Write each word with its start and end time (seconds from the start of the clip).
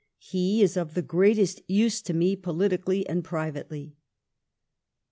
He 0.33 0.63
is 0.63 0.77
of 0.77 0.95
the 0.95 1.03
greatest 1.03 1.61
use 1.67 2.01
to 2.01 2.13
me 2.15 2.35
politically 2.35 3.07
and 3.07 3.23
privately." 3.23 3.93